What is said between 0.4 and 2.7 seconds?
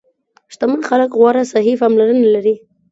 شتمن خلک غوره صحي پاملرنه لري.